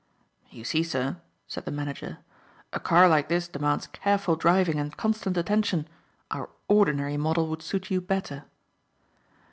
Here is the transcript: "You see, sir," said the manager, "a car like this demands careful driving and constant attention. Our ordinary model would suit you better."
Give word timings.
"You 0.49 0.63
see, 0.63 0.81
sir," 0.81 1.17
said 1.47 1.65
the 1.65 1.71
manager, 1.71 2.17
"a 2.73 2.79
car 2.79 3.07
like 3.07 3.29
this 3.29 3.47
demands 3.47 3.85
careful 3.85 4.35
driving 4.35 4.79
and 4.79 4.97
constant 4.97 5.37
attention. 5.37 5.87
Our 6.31 6.49
ordinary 6.67 7.17
model 7.17 7.47
would 7.49 7.61
suit 7.61 7.91
you 7.91 8.01
better." 8.01 8.45